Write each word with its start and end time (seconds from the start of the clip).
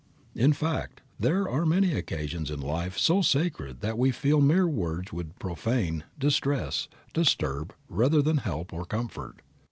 In 0.33 0.51
fact, 0.51 1.01
there 1.19 1.47
are 1.47 1.63
many 1.63 1.93
occasions 1.93 2.49
in 2.49 2.59
life 2.59 2.97
so 2.97 3.21
sacred 3.21 3.81
that 3.81 3.99
we 3.99 4.09
feel 4.09 4.41
mere 4.41 4.65
words 4.67 5.13
would 5.13 5.37
profane, 5.37 6.05
distress, 6.17 6.87
disturb 7.13 7.75
rather 7.87 8.23
than 8.23 8.37
help 8.37 8.73
or 8.73 8.83
comfort. 8.83 9.43